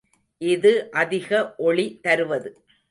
[0.41, 0.71] இது
[0.91, 1.55] அதிக
[1.57, 2.49] ஒளி தருவது.